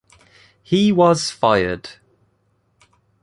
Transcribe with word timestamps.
He 0.63 0.91
was 0.91 1.29
fired. 1.29 1.91